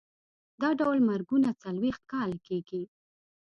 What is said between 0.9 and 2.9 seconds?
مرګونه څلوېښت کاله کېږي.